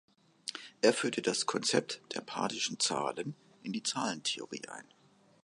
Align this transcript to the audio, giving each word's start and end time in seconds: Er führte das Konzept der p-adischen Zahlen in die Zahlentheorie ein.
Er 0.81 0.93
führte 0.93 1.21
das 1.21 1.45
Konzept 1.45 2.01
der 2.15 2.21
p-adischen 2.21 2.79
Zahlen 2.79 3.35
in 3.61 3.71
die 3.71 3.83
Zahlentheorie 3.83 4.67
ein. 4.67 4.87